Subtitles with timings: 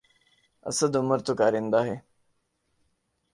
[0.65, 1.95] اسد عمر تو کارندہ ہے۔